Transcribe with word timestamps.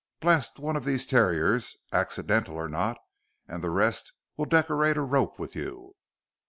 "Blast 0.19 0.57
one 0.57 0.75
of 0.75 0.83
these 0.83 1.05
terriers, 1.05 1.77
accidental 1.93 2.55
or 2.55 2.67
not, 2.67 2.97
and 3.47 3.63
the 3.63 3.69
rest 3.69 4.13
will 4.35 4.45
decorate 4.45 4.97
a 4.97 5.01
rope 5.01 5.37
with 5.37 5.55
you." 5.55 5.93